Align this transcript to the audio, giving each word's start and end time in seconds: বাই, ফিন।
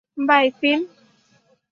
বাই, 0.27 0.45
ফিন। 0.59 0.79